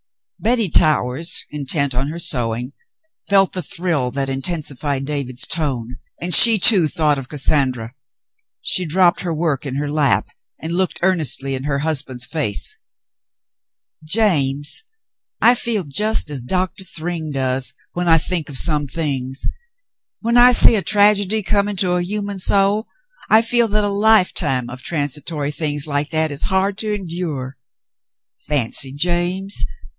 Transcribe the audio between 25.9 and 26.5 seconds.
that is